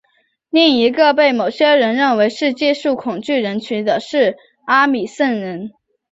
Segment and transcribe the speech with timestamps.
[0.49, 4.35] 另一个被某些人认为是技术恐惧人群的是
[4.65, 5.73] 阿米什人。